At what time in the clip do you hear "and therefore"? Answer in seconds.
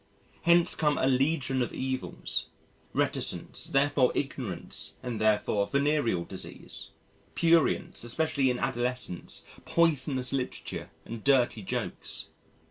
5.03-5.67